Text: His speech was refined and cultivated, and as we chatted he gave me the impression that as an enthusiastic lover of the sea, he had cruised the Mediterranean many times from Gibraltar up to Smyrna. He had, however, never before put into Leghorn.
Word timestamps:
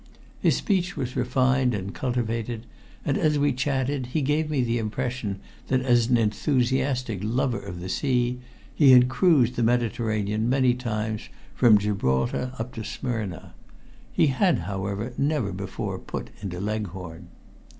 His 0.39 0.55
speech 0.57 0.97
was 0.97 1.15
refined 1.15 1.75
and 1.75 1.93
cultivated, 1.93 2.65
and 3.05 3.19
as 3.19 3.37
we 3.37 3.53
chatted 3.53 4.07
he 4.07 4.23
gave 4.23 4.49
me 4.49 4.63
the 4.63 4.79
impression 4.79 5.39
that 5.67 5.81
as 5.81 6.07
an 6.07 6.17
enthusiastic 6.17 7.19
lover 7.21 7.59
of 7.59 7.81
the 7.81 7.87
sea, 7.87 8.39
he 8.73 8.93
had 8.93 9.09
cruised 9.09 9.57
the 9.57 9.61
Mediterranean 9.61 10.49
many 10.49 10.73
times 10.73 11.29
from 11.53 11.77
Gibraltar 11.77 12.51
up 12.57 12.73
to 12.73 12.83
Smyrna. 12.83 13.53
He 14.11 14.25
had, 14.25 14.61
however, 14.65 15.13
never 15.19 15.51
before 15.51 15.99
put 15.99 16.31
into 16.41 16.59
Leghorn. 16.59 17.27